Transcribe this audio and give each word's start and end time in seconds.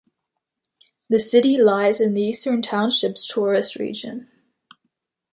The 1.11 1.19
city 1.19 1.57
lies 1.59 2.01
in 2.01 2.15
the 2.15 2.23
Eastern 2.23 2.63
Townships 2.63 3.27
tourist 3.27 3.75
region. 3.75 4.31